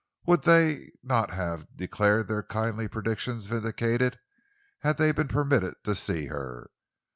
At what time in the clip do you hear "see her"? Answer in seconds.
5.93-6.71